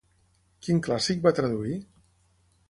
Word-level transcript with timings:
Quin 0.67 0.79
clàssic 0.87 1.21
va 1.27 1.35
traduir? 1.41 1.77